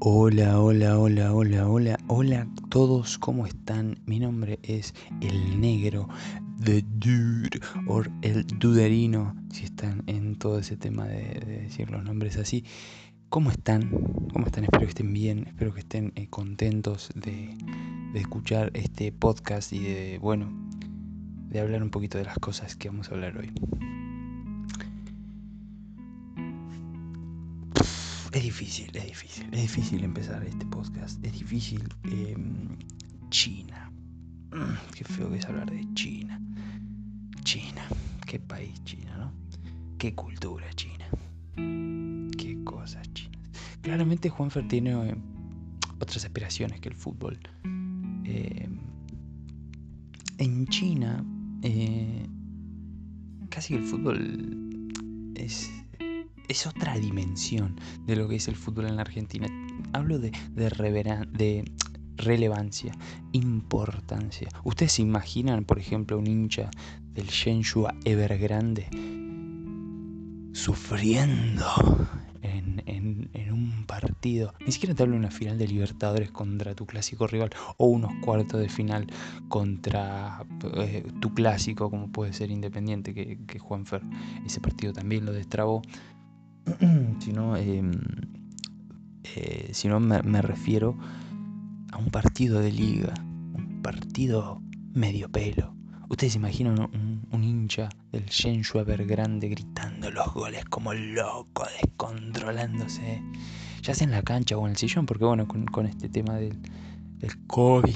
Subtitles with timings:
[0.00, 3.98] Hola, hola, hola, hola, hola, hola todos, ¿cómo están?
[4.06, 6.08] Mi nombre es El Negro,
[6.62, 12.36] The Dude, o El Duderino, si están en todo ese tema de, decir los nombres
[12.36, 12.64] así.
[13.28, 13.90] ¿Cómo están?
[14.32, 14.62] ¿Cómo están?
[14.62, 17.58] Espero que estén bien, espero que estén eh, contentos de
[18.14, 20.48] escuchar este podcast y de, bueno,
[21.48, 23.50] de hablar un poquito de las cosas que vamos a hablar hoy.
[28.38, 31.18] Es difícil, es difícil, es difícil empezar este podcast.
[31.26, 31.82] Es difícil.
[32.04, 32.68] Em,
[33.30, 33.90] China.
[34.52, 36.40] Mm, qué feo que es hablar de China.
[37.42, 37.82] China.
[38.28, 39.32] Qué país China, ¿no?
[39.98, 41.04] Qué cultura China.
[41.56, 43.40] Qué cosas chinas.
[43.82, 45.16] Claramente Juanfer tiene eh,
[45.98, 47.40] otras aspiraciones que el fútbol.
[47.64, 48.78] Em,
[50.38, 51.24] en China,
[51.64, 52.24] eh,
[53.48, 54.92] casi el fútbol
[55.34, 55.72] es
[56.48, 59.46] es otra dimensión de lo que es el fútbol en la Argentina.
[59.92, 60.32] Hablo de,
[62.16, 62.92] relevancia,
[63.32, 64.48] importancia.
[64.64, 66.70] ¿Ustedes se imaginan, por ejemplo, un hincha
[67.12, 68.88] del Shenzhou Evergrande
[70.52, 71.64] sufriendo
[72.42, 74.54] en, un partido?
[74.64, 78.12] Ni siquiera te hablo de una final de Libertadores contra tu clásico rival o unos
[78.24, 79.06] cuartos de final
[79.48, 80.44] contra
[80.76, 84.02] eh, tu clásico, como puede ser Independiente, que, que Juanfer
[84.44, 85.82] ese partido también lo destrabó.
[87.20, 87.92] sino, em,
[89.24, 90.98] eh, sino me, refiero
[91.92, 93.14] a un partido de liga,
[93.54, 94.62] un partido
[94.94, 95.74] medio pelo.
[96.08, 103.22] Ustedes se imaginan un, hincha del Shenzhou grande gritando los goles como loco, descontrolándose,
[103.82, 106.58] ya sea en la cancha o en el sillón, porque bueno, con, este tema del,
[107.46, 107.94] COVID,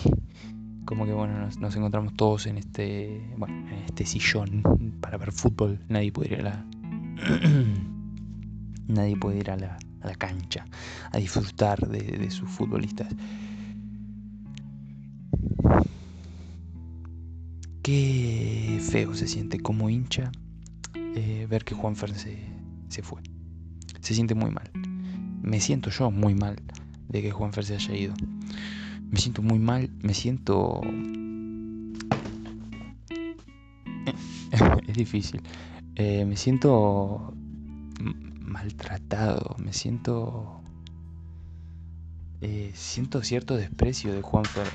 [0.84, 4.62] como que bueno, nos, encontramos todos en este, bueno, en este sillón
[5.00, 6.64] para ver fútbol, nadie puede la...
[8.88, 9.78] Nadie puede ir a la,
[10.18, 10.66] cancha
[11.12, 13.08] a disfrutar de, sus futbolistas.
[17.82, 20.30] Qué feo se siente como hincha
[20.94, 22.38] eh, ver que Juan se,
[22.88, 23.22] se fue.
[24.00, 24.70] Se siente muy mal.
[25.42, 26.56] Me siento yo muy mal
[27.08, 28.14] de que Juan se haya ido.
[29.10, 30.80] Me siento muy mal, me siento...
[34.88, 35.42] es difícil.
[35.96, 37.34] Eh, me siento
[38.62, 40.60] maltratado, me siento...
[42.40, 44.66] Eh, siento cierto desprecio de Juanfer.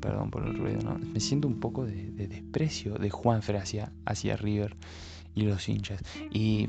[0.00, 0.98] Perdón por el ruido, ¿no?
[0.98, 4.76] Me siento un poco de, desprecio de Juanfer hacia, hacia River
[5.34, 6.00] y los hinchas.
[6.30, 6.68] Y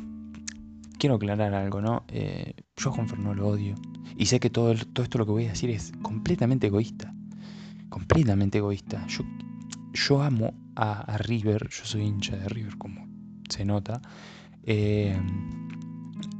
[0.97, 2.03] quiero aclarar algo, ¿no?
[2.07, 3.75] Eh, yo a Juanfer no lo odio.
[4.15, 7.13] Y sé que todo, todo esto lo que voy a decir es completamente egoísta.
[7.89, 9.05] Completamente egoísta.
[9.07, 9.23] Yo,
[9.93, 13.07] yo amo a, River, yo soy hincha de River, como
[13.49, 14.01] se nota.
[14.63, 15.15] Eh,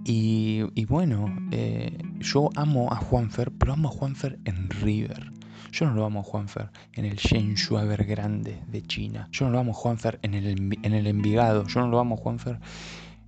[0.09, 5.34] y, bueno, eh, yo amo a Juanfer, pero amo a Juanfer en River.
[5.73, 9.28] Yo no lo amo a Juanfer en el Shenzhou Evergrande de China.
[9.34, 11.67] Yo no lo amo a Juanfer en el, en el Envigado.
[11.67, 12.59] Yo no lo amo a Juanfer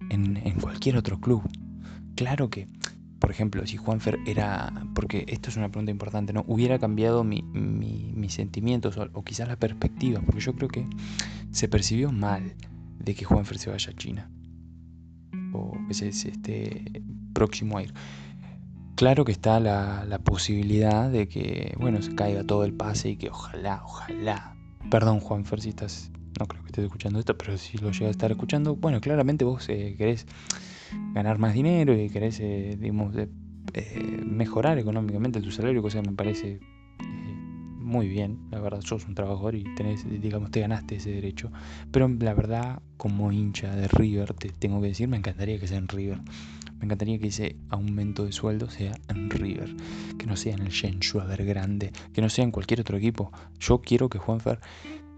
[0.09, 1.43] en, en cualquier otro club.
[2.15, 2.69] Claro que,
[3.19, 6.45] por ejemplo, si Juanfer era, porque esto es una pregunta importante, ¿no?
[6.47, 10.87] Hubiera cambiado mi, mis sentimientos o, o, quizás la perspectiva, porque yo creo que
[11.51, 12.55] se percibió mal
[12.99, 14.29] de que Juanfer se vaya a China
[15.53, 17.01] o que se, esté
[17.33, 17.93] próximo a ir.
[18.95, 23.29] Claro que está la, posibilidad de que, bueno, se caiga todo el pase y que
[23.29, 24.55] ojalá, ojalá.
[24.91, 26.11] Perdón, Juan Fer, si estás.
[26.39, 29.45] No creo que estés escuchando esto, pero si lo llegas a estar escuchando, bueno, claramente
[29.45, 30.25] vos eh, querés
[31.13, 33.15] ganar más dinero y querés, eh, digamos,
[33.73, 36.59] eh, mejorar económicamente tu salario, cosa que me parece
[37.89, 41.51] muy bien, la verdad, sos un trabajador y tenés, digamos, te ganaste ese derecho.
[41.91, 45.79] Pero la verdad, como hincha de River, te tengo que decir, me encantaría que sea
[45.79, 46.19] en River.
[46.77, 49.75] Me encantaría que ese aumento de sueldo sea en River,
[50.17, 53.31] que no sea en el Shenzhou grande, que no sea en cualquier otro equipo.
[53.59, 54.59] Yo quiero que Juanfer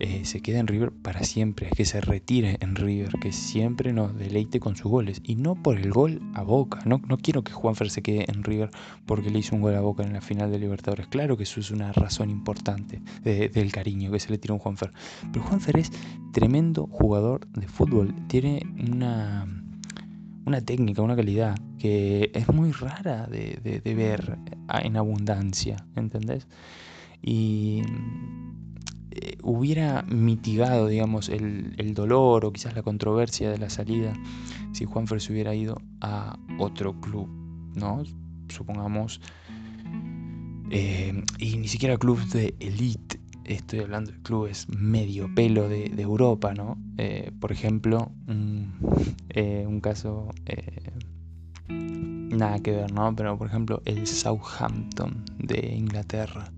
[0.04, 4.18] eh, se quede en River para siempre, que se retire en River, que siempre nos
[4.18, 5.22] deleite con sus goles.
[5.24, 6.80] Y no por el gol a Boca.
[6.86, 8.72] No, no quiero que Juanfer se quede en River
[9.06, 11.06] porque le hizo un gol a Boca en la final de Libertadores.
[11.06, 14.92] Claro que eso es una razón importante del cariño que se le tiró a Juanfer.
[15.32, 15.92] Pero Juanfer es
[16.34, 18.16] tremendo jugador de fútbol.
[18.28, 19.46] Tiene una,
[20.48, 24.40] una técnica, una calidad que es muy rara de, de ver
[24.82, 25.86] en abundancia.
[25.96, 26.48] ¿Entendés?
[27.22, 27.84] Y
[29.12, 34.14] eh, hubiera mitigado, digamos, el, dolor o quizás la controversia de la salida
[34.72, 37.28] si Juanfer se hubiera ido a otro club,
[37.76, 38.04] ¿no?
[38.48, 39.20] Supongamos,
[40.70, 46.54] eh, y ni siquiera clubes de elite, estoy hablando de clubes medio pelo de, Europa,
[46.54, 46.78] ¿no?
[46.98, 48.74] Eh, por ejemplo, un,
[49.68, 50.30] un caso
[51.68, 53.14] nada que ver, ¿no?
[53.16, 56.52] Pero por ejemplo, el Southampton de Inglaterra.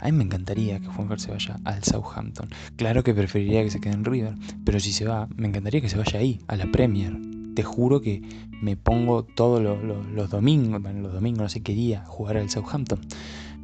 [0.00, 2.48] A mí me encantaría que Juanfer se vaya al Southampton.
[2.76, 5.88] Claro que preferiría que se quede en River, pero si se va, me encantaría que
[5.88, 7.16] se vaya ahí, a la Premier.
[7.54, 8.22] Te juro que
[8.62, 13.00] me pongo todos los, domingos, bueno, los domingos, no sé qué día, jugar al Southampton.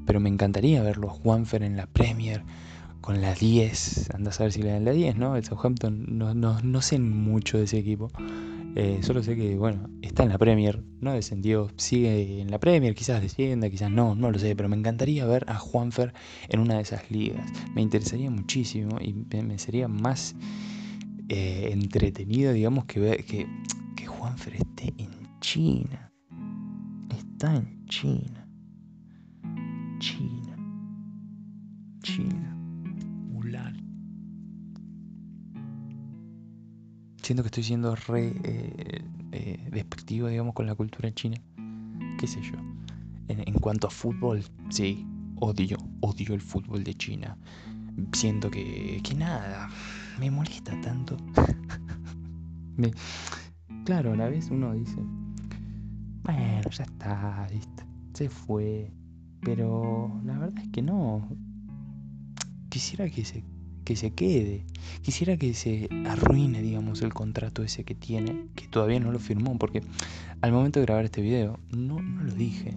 [0.05, 2.43] Pero me encantaría verlo a Juanfer en la Premier
[3.01, 4.11] con la 10.
[4.15, 5.37] Anda a saber si le dan la 10, ¿no?
[5.37, 8.11] El Southampton no, no, no sé mucho de ese equipo.
[8.79, 12.95] Eh, solo sé que, bueno, está en la Premier, no descendió, sigue en la Premier,
[12.95, 16.13] quizás descienda, quizás no, no lo sé, pero me encantaría ver a Juanfer
[16.51, 17.51] en una de esas ligas.
[17.75, 20.37] Me interesaría muchísimo y me sería más
[21.31, 23.47] eh, entretenido, digamos, que, ver, que,
[23.97, 26.13] que Juanfer esté en China.
[27.17, 27.87] Está en.
[27.87, 28.47] China.
[30.01, 30.36] China.
[37.27, 39.03] Siento que estoy siendo re eh,
[39.33, 41.37] eh, despectivo, digamos, con la cultura china.
[42.21, 42.55] ¿Qué sé yo?
[43.27, 45.05] En, cuanto a fútbol, sí,
[45.41, 47.37] odio, odio el fútbol de China.
[48.13, 49.69] Siento que, que nada,
[50.21, 51.17] me molesta tanto.
[53.85, 54.97] claro, a la vez uno dice,
[56.23, 57.83] bueno, ya está, ¿viste?
[58.15, 58.93] se fue.
[59.43, 61.29] Pero la verdad es que no.
[62.69, 63.43] Quisiera que se
[63.87, 64.67] que se quede.
[65.01, 69.57] Quisiera que se arruine, digamos, el contrato ese que tiene, que todavía no lo firmó,
[69.57, 69.81] porque
[70.43, 72.77] al momento de grabar este video, no, no lo dije,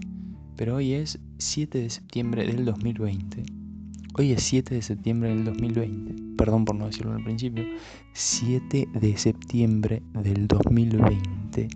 [0.55, 3.43] pero hoy es 7 de septiembre del 2020.
[4.13, 6.35] Hoy es 7 de septiembre del 2020.
[6.37, 7.65] Perdón por no decirlo al principio.
[8.13, 11.69] 7 de septiembre del 2020.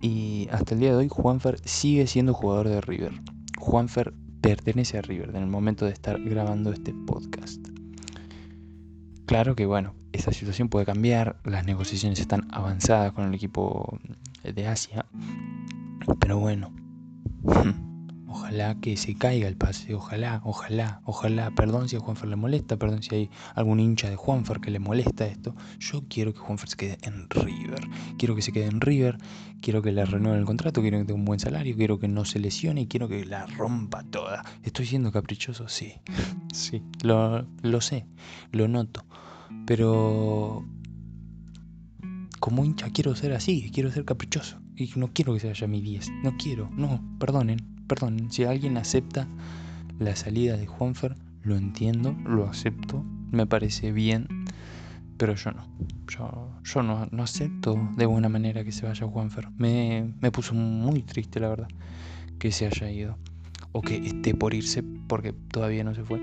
[0.00, 3.12] Y hasta el día de hoy Juanfer sigue siendo jugador de River.
[3.58, 7.66] Juanfer pertenece a River en el momento de estar grabando este podcast.
[9.24, 13.98] Claro que bueno, esa situación puede cambiar, las negociaciones están avanzadas con el equipo
[14.42, 15.06] de Asia,
[16.18, 16.74] pero bueno,
[18.34, 21.50] Ojalá que se caiga el pase, ojalá, ojalá, ojalá.
[21.50, 24.78] Perdón si a Juanfer le molesta, perdón si hay algún hincha de Juanfer que le
[24.78, 25.54] molesta esto.
[25.78, 27.86] Yo quiero que Juanfer se quede en River.
[28.16, 29.18] Quiero que se quede en River,
[29.60, 32.24] quiero que le renueve el contrato, quiero que tenga un buen salario, quiero que no
[32.24, 34.42] se lesione y quiero que la rompa toda.
[34.62, 35.68] ¿Estoy siendo caprichoso?
[35.68, 35.92] Sí,
[36.54, 38.06] sí, lo, lo sé,
[38.50, 39.04] lo noto.
[39.66, 40.64] Pero
[42.40, 44.58] como hincha quiero ser así, quiero ser caprichoso.
[44.74, 46.10] Y no quiero que se vaya mi 10.
[46.24, 49.26] No quiero, no, perdonen perdón, si alguien acepta
[49.98, 54.26] la salida de Juanfer, lo entiendo, lo acepto, me parece bien,
[55.16, 55.66] pero yo no.
[56.64, 59.48] Yo, no, acepto de buena manera que se vaya Juanfer.
[59.56, 61.68] Me, me puso muy triste, la verdad,
[62.38, 63.18] que se haya ido.
[63.72, 66.20] O que esté por irse porque todavía no se fue.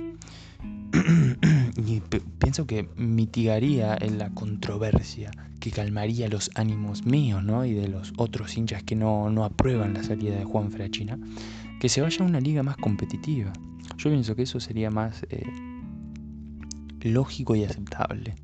[1.75, 2.01] y
[2.39, 7.65] pienso que mitigaría en la controversia, que calmaría los ánimos míos ¿no?
[7.65, 11.19] y de los otros hinchas que no, no aprueban la salida de Juanfer a China
[11.79, 13.53] que se vaya a una liga más competitiva.
[13.97, 15.43] Yo pienso que eso sería más eh,
[17.01, 18.35] lógico y aceptable.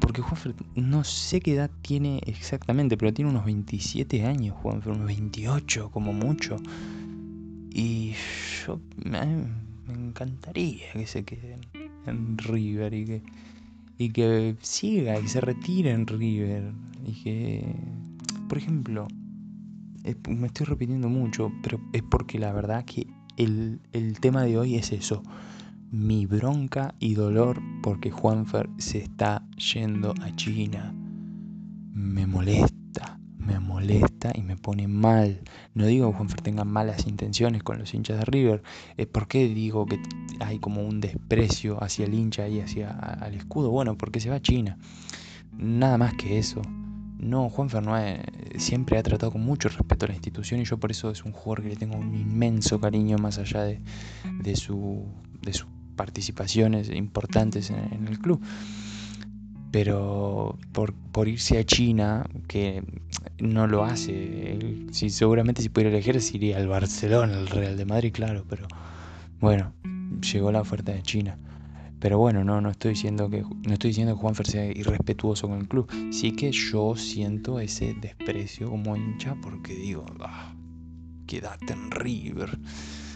[0.00, 5.06] Porque Juanfer, no sé qué edad tiene exactamente, pero tiene unos 27 años, Juanfer, unos
[5.06, 6.56] 28 como mucho.
[7.72, 8.14] Y
[8.66, 9.46] yo me,
[9.88, 11.56] encantaría que se quede
[12.06, 13.22] en, River y que,
[14.00, 16.72] y que siga, que se retire en River.
[17.06, 17.74] Y que,
[18.48, 19.06] por ejemplo,
[20.26, 23.78] me estoy repitiendo mucho, pero es porque la verdad que el,
[24.20, 25.22] tema de hoy es eso.
[25.90, 30.94] Mi bronca y dolor porque Juanfer se está yendo a China.
[31.92, 32.79] Me molesta,
[33.80, 35.40] molesta y me pone mal.
[35.74, 38.62] No digo que Juanfer tenga malas intenciones con los hinchas de River.
[38.96, 40.00] es ¿Por qué digo que
[40.40, 43.70] hay como un desprecio hacia el hincha y hacia el escudo?
[43.70, 44.76] Bueno, porque se va a China.
[45.56, 46.62] Nada más que eso.
[47.18, 48.24] No, Juan Fernández
[48.56, 51.32] siempre ha tratado con mucho respeto a la institución y yo por eso es un
[51.32, 53.80] jugador que le tengo un inmenso cariño más allá de,
[54.42, 55.04] de, su,
[55.42, 58.40] de sus participaciones importantes en, el club.
[59.70, 62.82] Pero por, por, irse a China, que
[63.38, 64.58] no lo hace,
[64.90, 68.66] si, seguramente si pudiera elegir se iría al Barcelona, al Real de Madrid, claro, pero
[69.38, 69.72] bueno,
[70.20, 71.38] llegó la oferta de China.
[72.00, 75.60] Pero bueno, no, no estoy diciendo que no estoy diciendo que Juanfer sea irrespetuoso con
[75.60, 75.86] el club.
[76.10, 80.54] Sí que yo siento ese desprecio como hincha porque digo, ah,
[81.26, 82.58] quédate en River,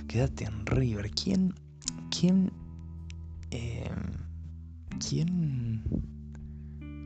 [0.06, 1.10] quédate en River.
[1.12, 1.54] ¿Quién,
[2.10, 2.52] quién,
[3.50, 4.12] em,
[5.08, 5.82] quién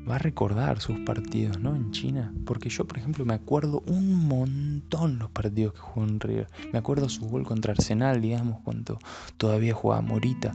[0.09, 1.77] va a recordar sus partidos, ¿no?
[1.77, 2.33] En China.
[2.47, 6.49] Porque yo, por ejemplo, me acuerdo un montón los partidos que jugó en River.
[6.73, 8.99] Me acuerdo su gol contra Arsenal, digamos, cuando
[9.37, 10.53] todavía jugaba Morita.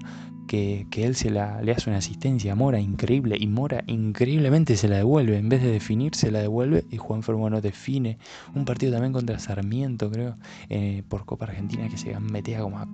[0.47, 4.87] Que, él se la, le hace una asistencia a Mora increíble y Mora increíblemente se
[4.87, 5.37] la devuelve.
[5.37, 8.17] En vez de definir, se la devuelve y Juan Fermano define.
[8.53, 10.37] Un partido también contra Sarmiento, creo,
[10.69, 12.87] eh, por Copa Argentina, que se metea como a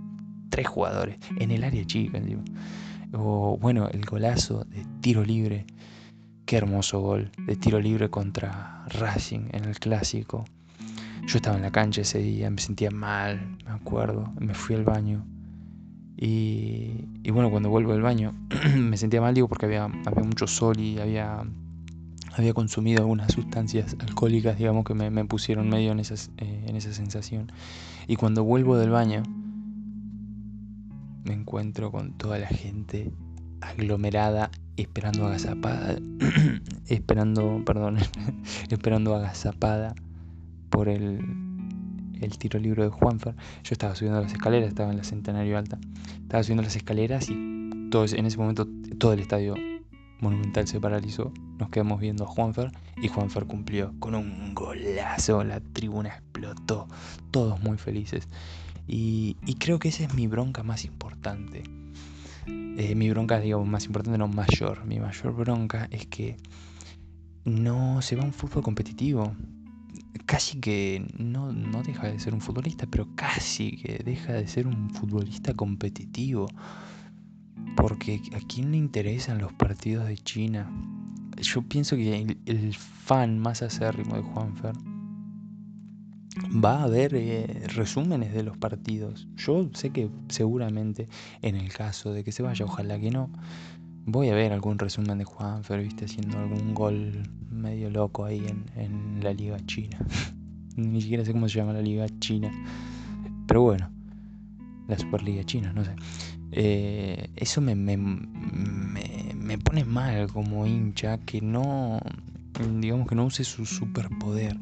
[0.49, 2.21] tres jugadores en el área chica.
[3.13, 5.65] O bueno, el golazo de tiro libre
[6.49, 10.45] Qué hermoso gol de tiro libre contra Racing en el clásico.
[11.27, 14.83] Yo estaba en la cancha ese día, me sentía mal, me acuerdo, me fui al
[14.83, 15.23] baño.
[16.17, 18.33] Y, bueno, cuando vuelvo del baño
[18.75, 21.45] me sentía mal, digo, porque había, había mucho sol y había,
[22.35, 27.51] había consumido algunas sustancias alcohólicas, digamos, que me, pusieron medio en, eh, en esa sensación.
[28.07, 29.21] Y cuando vuelvo del baño,
[31.25, 33.11] me encuentro con toda la gente
[33.69, 35.97] aglomerada esperando agazapada,
[36.87, 37.97] esperando, perdón,
[38.69, 39.95] esperando agazapada
[40.69, 41.19] por el,
[42.21, 43.35] el tiro libre de Juanfer.
[43.63, 45.79] Yo estaba subiendo las escaleras, estaba en la Centenario Alta,
[46.21, 49.55] estaba subiendo las escaleras y todo, en ese momento todo el estadio
[50.21, 51.31] monumental se paralizó.
[51.57, 52.71] Nos quedamos viendo a Juanfer
[53.01, 55.43] y Juanfer cumplió con un golazo.
[55.43, 56.87] La tribuna explotó,
[57.31, 58.27] todos muy felices.
[58.87, 61.63] Y, y creo que esa es mi bronca más importante
[62.77, 64.85] eh, mi bronca, digamos, más importante, no mayor.
[64.85, 66.37] Mi mayor bronca es que
[67.45, 69.33] no se va a un fútbol competitivo.
[70.25, 74.67] Casi que no, no deja de ser un futbolista, pero casi que deja de ser
[74.67, 76.47] un futbolista competitivo.
[77.75, 80.71] Porque a quién le interesan los partidos de China.
[81.41, 84.75] Yo pienso que el, el fan más acérrimo de Juanfer
[86.47, 89.27] va a haber eh, resúmenes de los partidos.
[89.35, 91.07] Yo sé que seguramente
[91.41, 93.29] en el caso de que se vaya, ojalá que no,
[94.05, 99.19] voy a ver algún resumen de Juanfer, viste, haciendo algún gol medio loco ahí en,
[99.21, 99.99] la liga china.
[100.75, 102.51] Ni siquiera sé cómo se llama la liga china.
[103.47, 103.89] Pero bueno,
[104.87, 105.91] la Superliga china, no sé.
[106.51, 111.99] Eh, eso me, me, me, me pone mal como hincha que no,
[112.79, 114.57] digamos que no use su superpoder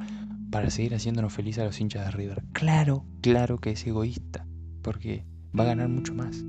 [0.51, 2.44] para seguir haciéndonos felices a los hinchas de River.
[2.54, 4.46] Claro, claro que es egoísta,
[4.82, 5.25] porque
[5.58, 6.44] va a ganar mucho más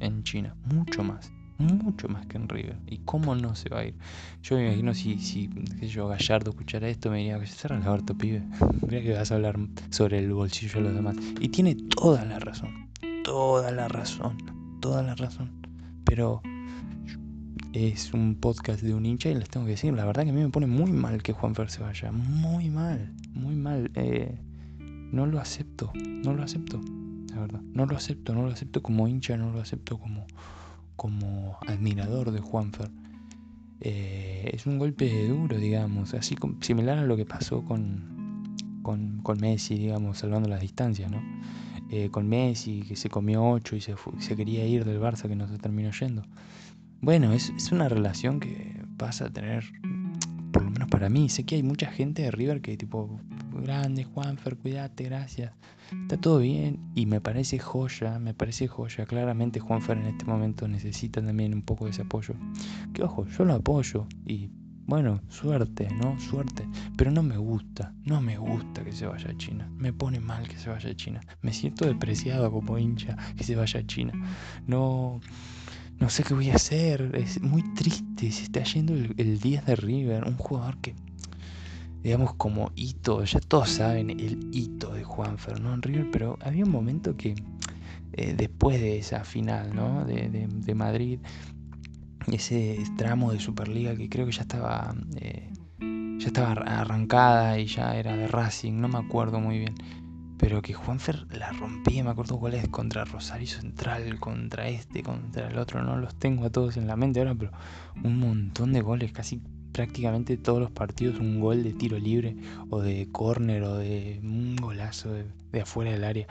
[0.00, 2.78] en China, mucho más, mucho más que en River.
[2.86, 3.94] ¿Y cómo no se va a ir?
[4.42, 8.16] Yo me imagino si, si qué yo, Gallardo escuchara esto, me diría, cerra el aborto,
[8.16, 8.42] pibe.
[8.88, 9.58] Mira que vas a hablar
[9.90, 11.16] sobre el bolsillo de los demás.
[11.40, 12.90] Y tiene toda la razón,
[13.24, 15.50] toda la razón, toda la razón.
[16.04, 16.42] Pero
[17.72, 20.32] es un podcast de un hincha y les tengo que decir, la verdad que a
[20.32, 23.90] mí me pone muy mal que Juanfer se vaya, muy mal, muy mal.
[23.94, 24.36] Eh,
[24.78, 26.80] no lo acepto, no lo acepto,
[27.30, 30.26] la verdad, no lo acepto, no lo acepto como hincha, no lo acepto como,
[30.96, 32.90] como admirador de Juanfer.
[33.80, 39.76] Eh, es un golpe duro, digamos, así similar a lo que pasó con, con, Messi,
[39.76, 41.22] digamos, salvando las distancias, ¿no?
[41.90, 45.36] Eh, con Messi, que se comió 8 y se, se quería ir del Barça, que
[45.36, 46.22] no se terminó yendo.
[47.02, 49.64] Bueno, es, una relación que pasa a tener,
[50.52, 51.30] por lo menos para mí.
[51.30, 53.18] Sé que hay mucha gente de River que tipo,
[53.62, 55.52] grande, Juanfer, cuídate, gracias.
[56.02, 59.06] Está todo bien y me parece joya, me parece joya.
[59.06, 62.34] Claramente Juanfer en este momento necesita también un poco de ese apoyo.
[62.92, 64.50] Que ojo, yo lo apoyo y
[64.90, 66.18] bueno, suerte, ¿no?
[66.18, 66.68] Suerte.
[66.96, 69.70] Pero no me gusta, no me gusta que se vaya a China.
[69.76, 71.20] Me pone mal que se vaya a China.
[71.42, 74.12] Me siento despreciado como hincha que se vaya a China.
[74.66, 75.20] No
[76.00, 77.14] no sé qué voy a hacer.
[77.14, 78.32] Es muy triste.
[78.32, 80.24] Se está yendo el, 10 de River.
[80.26, 80.94] Un jugador que,
[82.02, 83.22] digamos, como hito.
[83.24, 86.10] Ya todos saben el hito de Juan Fernando River.
[86.10, 87.34] Pero había un momento que,
[88.14, 90.04] eh, después de esa final, ¿no?
[90.06, 91.20] De, de, Madrid,
[92.32, 94.94] ese tramo de Superliga que creo que ya estaba.
[95.20, 95.52] Eh,
[96.18, 98.74] ya estaba arrancada y ya era de Racing.
[98.80, 99.74] No me acuerdo muy bien
[100.40, 105.58] pero que Juanfer la rompía, me acuerdo goles contra Rosario Central, contra este, contra el
[105.58, 107.52] otro, no los tengo a todos en la mente ahora, pero
[108.02, 109.42] un montón de goles, casi
[109.72, 112.36] prácticamente todos los partidos un gol de tiro libre
[112.70, 116.26] o de córner o de un golazo de, afuera del área.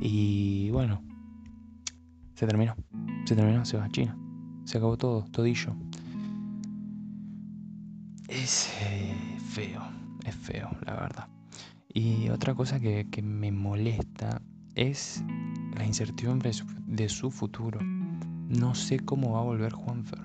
[0.00, 1.00] Y bueno,
[2.34, 2.74] se terminó,
[3.26, 4.18] se terminó, se va a China,
[4.64, 5.76] se acabó todo, todillo.
[8.28, 9.14] Es eh,
[9.52, 9.82] feo,
[10.24, 11.39] es feo, la verdad.
[11.92, 14.40] Y otra cosa que, me molesta
[14.74, 15.24] es
[15.76, 16.52] la incertidumbre
[16.86, 17.80] de su, futuro.
[17.82, 20.20] No sé cómo va a volver Juanfer.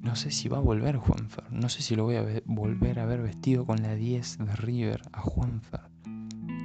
[0.00, 1.52] No sé si va a volver Juanfer.
[1.52, 5.02] No sé si lo voy a volver a ver vestido con la 10 de River
[5.12, 5.82] a Juanfer.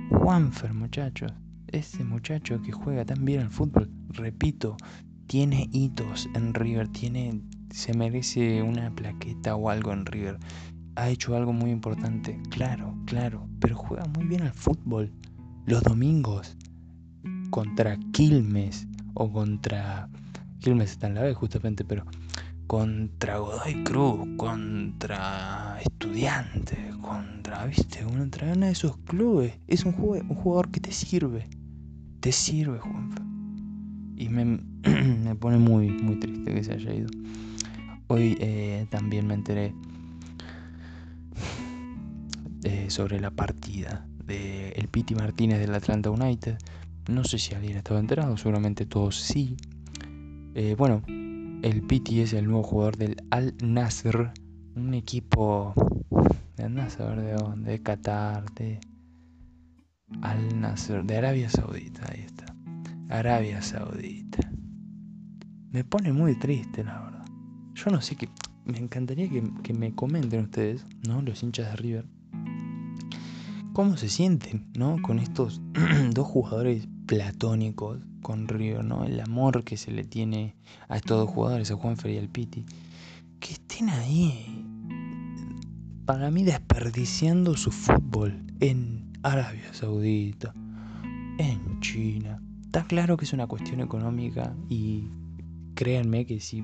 [0.10, 1.32] Juanfer, muchachos.
[1.68, 3.92] Ese muchacho que juega tan bien al fútbol.
[4.10, 4.78] Repito,
[5.28, 6.88] tiene hitos en River.
[6.90, 7.42] Tiene
[7.72, 10.38] se merece una plaqueta o algo en River.
[10.96, 15.12] Ha hecho algo muy importante, claro, claro, pero juega muy bien al fútbol.
[15.66, 16.58] Los domingos
[17.50, 20.10] contra Quilmes o contra
[20.60, 22.06] Quilmes está en la B justamente, pero
[22.68, 29.54] contra Godoy Cruz, contra Estudiantes, contra, viste, contra uno de esos clubes.
[29.68, 31.50] Es un jugador, un jugador que te sirve.
[32.22, 33.24] Te sirve, Juanfer.
[34.16, 34.46] Y me,
[35.24, 37.10] me, pone muy, muy triste que se haya ido.
[38.08, 39.74] Hoy eh, también me enteré
[42.64, 46.58] eh, sobre la partida de el Piti Martínez del Atlanta United.
[47.10, 49.58] No sé si alguien estaba enterado, seguramente todos sí.
[50.54, 54.32] Eh, bueno, el Piti es el nuevo jugador del Al Nasr,
[54.76, 55.74] un equipo
[56.56, 58.80] de andás a ver de dónde, de Qatar, de
[60.22, 62.56] Al Nasr, de Arabia Saudita, ahí está.
[63.10, 64.40] Arabia Saudita.
[65.72, 67.26] Me pone muy triste, la verdad.
[67.74, 68.30] Yo no sé qué.
[68.66, 71.22] Me encantaría que, que me comenten ustedes, ¿no?
[71.22, 72.06] Los hinchas de River.
[73.74, 75.02] ¿Cómo se sienten, ¿no?
[75.02, 75.62] Con estos
[76.12, 79.06] dos jugadores platónicos con River, ¿no?
[79.06, 80.56] El amor que se le tiene
[80.90, 82.66] a estos dos jugadores, a Juanfer y al Piti,
[83.40, 84.66] que estén ahí,
[86.06, 90.54] para mí desperdiciando su fútbol en Arabia Saudita,
[91.38, 92.44] en China.
[92.66, 95.08] Está claro que es una cuestión económica y
[95.76, 96.62] créanme que si,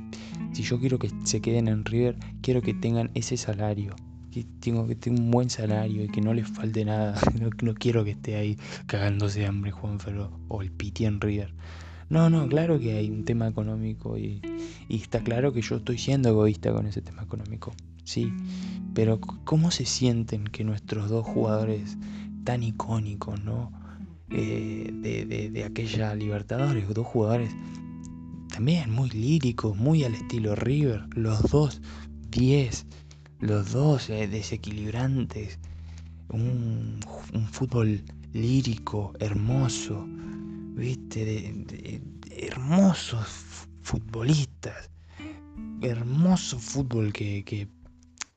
[0.52, 3.96] si yo quiero que se queden en River, quiero que tengan ese salario
[4.38, 7.16] que tengo que tener un buen salario y que no les falte nada.
[7.62, 11.54] No, quiero que esté ahí cagándose de hambre Juan Ferro o el Piti en River.
[12.10, 14.42] No, no, claro que hay un tema económico y,
[14.90, 17.74] está claro que yo estoy siendo egoísta con ese tema económico.
[18.04, 18.32] Sí,
[18.94, 21.98] pero ¿cómo se sienten que nuestros dos jugadores
[22.46, 23.72] tan icónicos, ¿no?
[24.30, 27.52] Eh, de, de, de aquella Libertadores, dos jugadores
[28.48, 31.82] también muy líricos, muy al estilo River, los dos
[32.32, 32.86] 10
[33.40, 35.60] los dos eh, desequilibrantes,
[36.30, 37.00] un,
[37.52, 38.04] fútbol
[38.34, 40.06] lírico, hermoso,
[40.76, 42.02] viste, de,
[42.32, 43.28] hermosos
[43.82, 44.90] futbolistas,
[45.82, 47.68] hermoso fútbol que, que,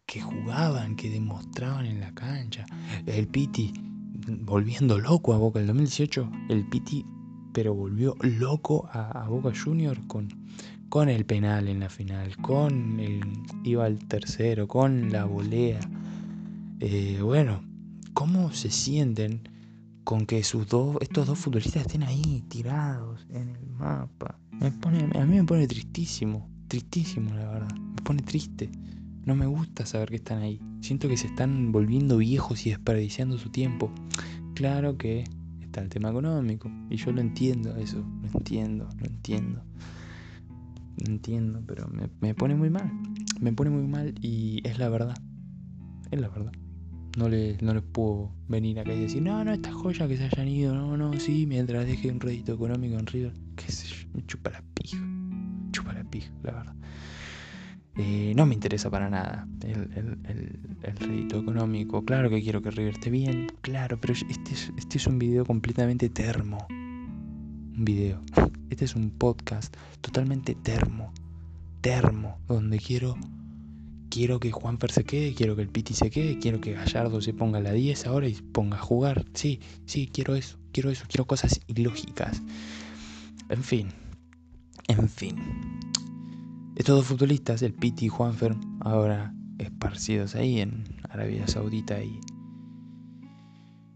[0.07, 2.67] que, jugaban, que demostraban en la cancha.
[3.07, 3.73] El Piti
[4.43, 7.05] volviendo loco a Boca el 2018, el Piti
[7.53, 10.29] pero volvió loco a Boca Junior con
[10.91, 13.21] con el penal en la final, con el
[13.63, 15.79] iba al tercero, con la volea.
[16.81, 17.63] Eh, bueno,
[18.13, 19.49] ¿cómo se sienten
[20.03, 24.37] con que sus dos, estos dos futbolistas estén ahí tirados en el mapa?
[24.51, 28.69] Me pone, a mí me pone tristísimo, tristísimo la verdad, me pone triste.
[29.25, 30.61] No me gusta saber que están ahí.
[30.81, 33.93] Siento que se están volviendo viejos y desperdiciando su tiempo.
[34.55, 35.23] Claro que
[35.61, 39.63] está el tema económico y yo lo entiendo eso, lo entiendo, lo entiendo
[41.07, 42.91] entiendo, pero me, pone muy mal.
[43.41, 45.17] Me pone muy mal y es la verdad.
[46.11, 46.53] Es la verdad.
[47.19, 50.25] No le, no les puedo venir acá y decir, no, no, estas joyas que se
[50.25, 54.09] hayan ido, no, no, sí, mientras deje un rédito económico en River, qué sé yo,
[54.15, 54.99] me chupa la pija.
[55.73, 56.77] Chupa la pija, la verdad.
[57.97, 60.19] Eh, no me interesa para nada el, el,
[60.83, 62.05] el, rédito económico.
[62.05, 65.45] Claro que quiero que River esté bien, claro, pero este es, este es un video
[65.45, 66.67] completamente termo
[67.81, 68.21] un video.
[68.69, 71.13] Este es un podcast totalmente termo.
[71.81, 72.39] Termo.
[72.47, 73.17] Donde quiero.
[74.11, 77.33] Quiero que Juanfer se quede, quiero que el Piti se quede, quiero que Gallardo se
[77.33, 79.25] ponga a la 10 ahora y ponga a jugar.
[79.35, 82.43] Sí, sí, quiero eso, quiero eso, quiero cosas ilógicas.
[83.49, 83.89] En fin,
[84.89, 85.37] en fin.
[86.75, 92.19] Estos dos futbolistas, el Piti y Juanfer, ahora esparcidos ahí en Arabia Saudita y,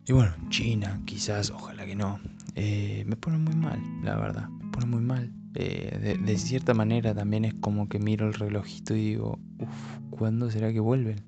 [0.06, 2.20] y bueno, China, quizás, ojalá que no.
[2.54, 5.32] Eh, me pone muy mal, la verdad, me pone muy mal.
[5.54, 10.50] Eh, de, cierta manera también es como que miro el relojito y digo, uff, ¿cuándo
[10.50, 11.24] será que vuelven?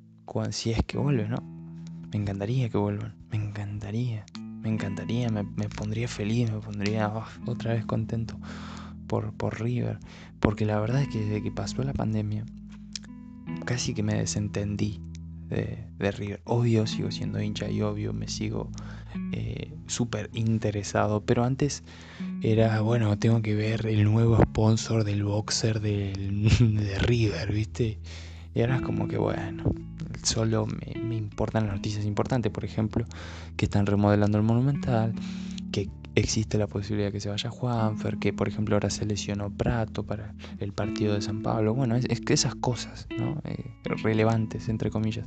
[0.51, 1.39] Si es que vuelven, ¿no?
[2.13, 4.25] Me encantaría que vuelvan, me encantaría,
[4.61, 7.11] me encantaría, me, pondría feliz, me pondría
[7.47, 8.39] otra vez contento
[9.07, 9.99] por, por River.
[10.41, 12.45] Porque la verdad es que desde que pasó la pandemia,
[13.65, 15.01] casi que me desentendí
[15.49, 16.41] de, River.
[16.45, 18.71] Obvio sigo siendo hincha y obvio me sigo
[19.33, 21.23] eh, súper interesado.
[21.23, 21.83] Pero antes
[22.43, 27.99] era, bueno, tengo que ver el nuevo sponsor del boxer del, de River, ¿viste?
[28.55, 29.65] Y ahora es como que, bueno,
[30.23, 33.05] solo me, me importan las noticias importantes, por ejemplo,
[33.57, 35.13] que están remodelando el Monumental,
[35.73, 40.05] que existe la posibilidad que se vaya Juanfer, que por ejemplo ahora se lesionó Prato
[40.05, 41.75] para el partido de San Pablo.
[41.75, 43.41] Bueno, es, que esas cosas, ¿no?
[43.45, 43.71] Eh,
[44.03, 45.27] relevantes, entre comillas.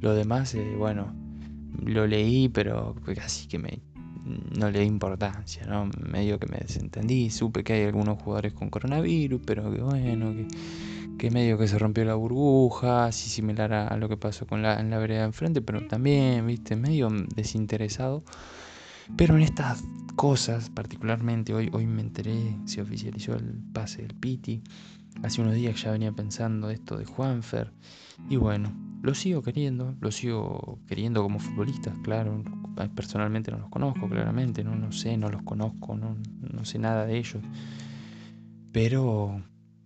[0.00, 1.12] Lo demás, eh, bueno,
[1.84, 3.80] lo leí, pero casi que me
[4.56, 5.88] no le di importancia, ¿no?
[5.98, 10.46] Medio que me desentendí, supe que hay algunos jugadores con coronavirus, pero que bueno, que,
[11.18, 14.78] que medio que se rompió la burbuja, así similar a, lo que pasó con la,
[14.78, 18.22] en la vereda de enfrente, pero también, viste, medio desinteresado.
[19.16, 19.84] Pero en estas
[20.16, 24.62] cosas, particularmente hoy, hoy me enteré, se oficializó el pase del Piti.
[25.22, 27.72] Hace unos días ya venía pensando esto de Juanfer.
[28.28, 32.42] Y bueno, lo sigo queriendo, lo sigo queriendo como futbolista, claro.
[32.94, 36.16] Personalmente no los conozco, claramente, no, no sé, no los conozco, no,
[36.52, 37.42] no sé nada de ellos.
[38.72, 39.42] Pero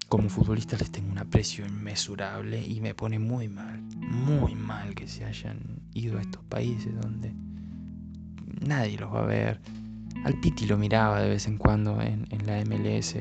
[0.09, 5.09] como futbolista les tengo un aprecio inmesurable y me pone muy mal, muy mal que
[5.09, 7.33] se hayan ido a estos países donde
[8.67, 9.61] nadie los va a ver.
[10.25, 13.17] Al Piti lo miraba de vez en cuando en, la MLS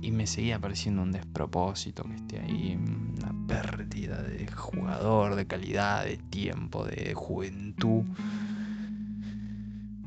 [0.00, 6.04] y me seguía pareciendo un despropósito que esté ahí, una pérdida de jugador, de calidad,
[6.04, 8.02] de tiempo, de juventud.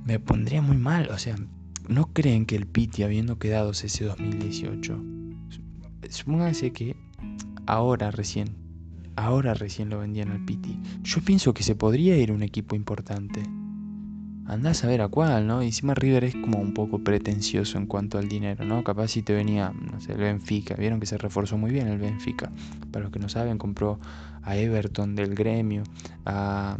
[0.05, 1.35] Me pondría muy mal, o sea,
[1.87, 5.01] ¿no creen que el Piti, habiendo quedado ese 2018,
[6.09, 6.95] supónganse que
[7.65, 8.49] ahora recién,
[9.15, 13.43] ahora recién lo vendían al Piti, yo pienso que se podría ir un equipo importante
[14.51, 15.63] andás a ver a cuál, ¿no?
[15.63, 18.83] Y encima River es como un poco pretencioso en cuanto al dinero, ¿no?
[18.83, 21.97] Capaz si te venía, no sé, el Benfica, vieron que se reforzó muy bien el
[21.97, 22.51] Benfica.
[22.91, 23.97] Para los que no saben, compró
[24.43, 25.83] a Everton del gremio,
[26.25, 26.77] a,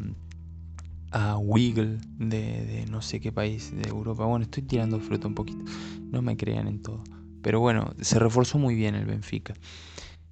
[1.12, 4.25] a Wiggle de, de no sé qué país de Europa.
[4.25, 5.63] Bueno, estoy tirando fruto un poquito,
[6.12, 7.01] no me crean en todo.
[7.41, 9.53] Pero bueno, se reforzó muy bien el Benfica.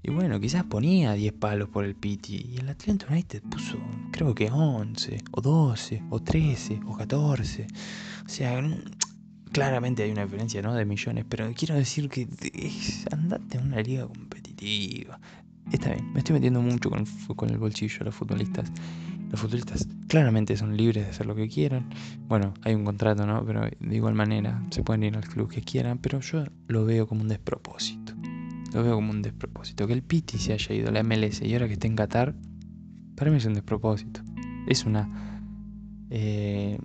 [0.01, 2.45] Y bueno, quizás ponía 10 palos por el Piti.
[2.53, 3.77] Y el Atlanta United puso,
[4.12, 7.67] creo que 11, o 12, o 13, o 14.
[8.25, 8.62] O sea,
[9.51, 10.73] claramente hay una diferencia, ¿no?
[10.73, 11.25] De millones.
[11.27, 12.27] Pero quiero decir que
[13.12, 15.19] andate a una liga competitiva.
[15.71, 18.71] Está bien, me estoy metiendo mucho con, con el bolsillo los futbolistas.
[19.29, 21.89] Los futbolistas claramente son libres de hacer lo que quieran.
[22.27, 23.45] Bueno, hay un contrato, ¿no?
[23.45, 25.99] Pero de igual manera se pueden ir al club que quieran.
[25.99, 28.13] Pero yo lo veo como un despropósito.
[28.73, 29.88] Lo veo como un despropósito.
[29.88, 32.36] Que el Piti se haya ido a la MLS y ahora que esté en Qatar,
[33.15, 34.21] para mí es un despropósito.
[34.67, 35.10] Es una.
[36.10, 36.77] Eh,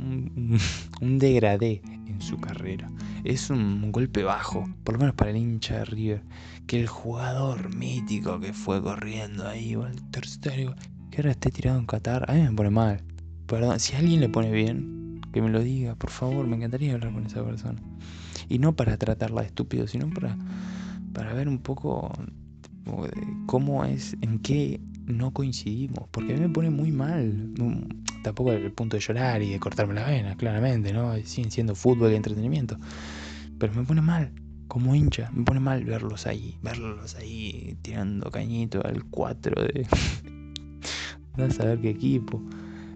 [1.00, 2.90] un, degradé en su carrera.
[3.24, 6.22] Es un golpe bajo, por lo menos para el hincha de River.
[6.66, 10.74] Que el jugador mítico que fue corriendo ahí, Walter Stereo,
[11.10, 13.02] que ahora esté tirado en Qatar, a mí me pone mal.
[13.46, 14.99] Perdón, si alguien le pone bien,
[15.32, 17.80] que me lo diga, por favor, me encantaría hablar con esa persona.
[18.48, 20.36] Y no para tratarla de estúpido, sino para,
[21.12, 22.12] para ver un poco
[23.46, 26.08] cómo es, en qué no coincidimos.
[26.10, 27.52] Porque a mí me pone muy mal.
[28.22, 31.14] Tampoco el punto de llorar y de cortarme la vena, claramente, ¿no?
[31.24, 32.76] Siguen siendo fútbol y entretenimiento.
[33.58, 34.32] Pero me pone mal,
[34.68, 39.86] como hincha, me pone mal verlos ahí, verlos ahí tirando cañito al 4 de.
[41.36, 42.42] no saber qué equipo.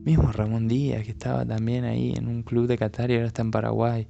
[0.04, 3.42] Mismo Ramón Díaz, que estaba también ahí en un club de Qatar y ahora está
[3.42, 4.06] en Paraguay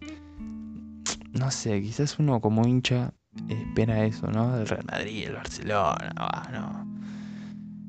[1.35, 3.13] no sé, quizás uno como hincha
[3.49, 4.57] espera eso, ¿no?
[4.57, 6.95] El Real Madrid, el Barcelona, ah, no.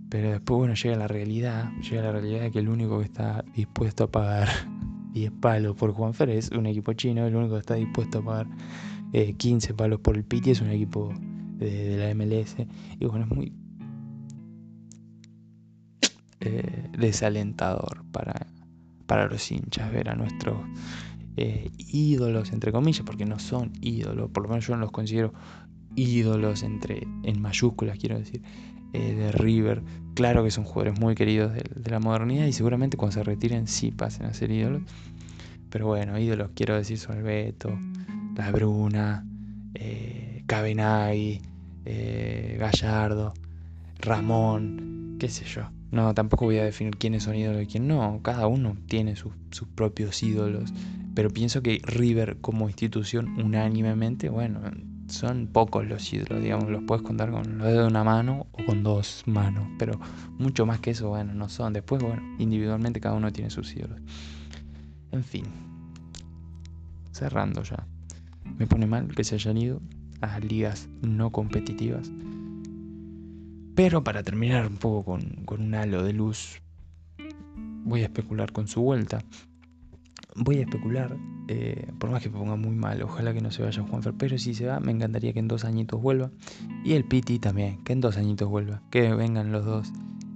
[0.09, 3.43] Pero después, bueno, llega la realidad, llega la realidad de que el único que está
[3.53, 4.47] dispuesto a pagar
[5.13, 8.47] 10 palos por Juanfer es un equipo chino, el único que está dispuesto a pagar
[9.37, 11.13] 15 eh, palos por el Piti es un equipo
[11.57, 12.55] de, la MLS.
[12.99, 13.53] Y bueno, es muy
[16.97, 18.47] desalentador para,
[19.05, 20.57] para los hinchas ver a nuestros
[21.37, 25.33] eh, ídolos, entre comillas, porque no son ídolos, por lo menos yo no los considero
[25.95, 28.41] ídolos entre, en mayúsculas, quiero decir,
[28.93, 29.83] eh, de River.
[30.13, 33.91] Claro que son jugadores muy queridos de, la modernidad y seguramente cuando se retiren sí
[33.91, 34.83] pasen a ser ídolos.
[35.69, 37.77] Pero bueno, ídolos quiero decir son el Beto,
[38.37, 39.25] la Bruna,
[39.73, 41.41] eh, Cabenagui,
[41.83, 43.33] eh, Gallardo,
[43.99, 45.69] Ramón, qué sé yo.
[45.95, 48.19] No, tampoco voy a definir quiénes son ídolos y quién no.
[48.21, 49.31] Cada uno tiene sus
[49.75, 50.73] propios ídolos.
[51.15, 54.59] Pero pienso que River como institución unánimemente, bueno,
[55.07, 58.65] son pocos los ídolos, digamos, los puedes contar con los dedos de una mano o
[58.65, 59.97] con dos manos, pero
[60.37, 61.71] mucho más que eso, bueno, no son.
[61.71, 64.01] Después, bueno, individualmente cada uno tiene sus ídolos.
[65.13, 65.45] En fin,
[67.13, 67.87] cerrando ya.
[68.57, 69.81] Me pone mal que se hayan ido
[70.19, 72.11] a ligas no competitivas.
[73.75, 76.61] Pero para terminar un poco con, con un halo de luz,
[77.83, 79.19] voy a especular con su vuelta
[80.35, 83.63] voy a especular, eh, por más que me ponga muy mal, ojalá que no se
[83.63, 86.31] vaya Juanfer, pero si se va, me encantaría que en dos añitos vuelva.
[86.83, 89.91] Y el Piti también, que en dos añitos vuelva, que vengan los dos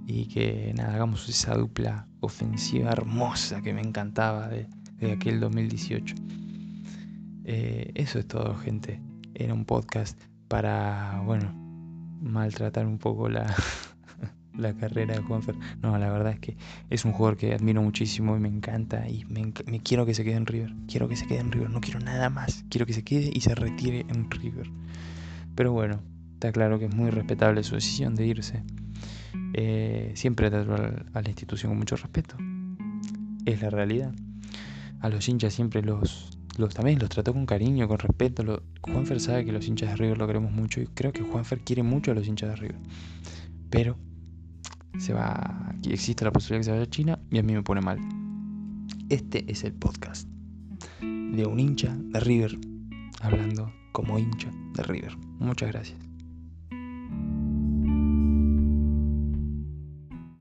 [0.06, 4.66] y que hagamos esa dupla ofensiva hermosa que me encantaba de,
[5.12, 6.14] aquel 2018.
[7.44, 9.00] Eh, eso es todo, gente.
[9.34, 11.59] Era un podcast para, bueno,
[12.20, 13.54] maltratar un poco la,
[14.56, 15.56] la carrera de Juanfer.
[15.82, 16.56] No, la verdad es que
[16.90, 19.52] es un jugador que admiro muchísimo y me encanta y me,
[19.82, 20.72] quiero que se quede en River.
[20.86, 22.64] Quiero que se quede en River, no quiero nada más.
[22.70, 24.70] Quiero que se quede y se retire en River.
[25.54, 26.00] Pero bueno,
[26.40, 28.62] Está claro que es muy respetable su decisión de irse.
[29.52, 32.34] Eh, siempre trató a la institución con mucho respeto.
[33.44, 34.14] Es la realidad.
[35.00, 38.42] A los hinchas siempre los, los también los trató con cariño, con respeto.
[38.42, 41.60] Lo, Juanfer sabe que los hinchas de River lo queremos mucho y creo que Juanfer
[41.60, 42.78] quiere mucho a los hinchas de River.
[43.70, 43.96] Pero
[44.98, 47.80] se va, existe la posibilidad que se vaya a China y a mí me pone
[47.80, 47.98] mal.
[49.08, 50.28] Este es el podcast
[51.10, 52.58] de un hincha de River
[53.20, 55.16] hablando como hincha de River.
[55.38, 56.09] Muchas gracias.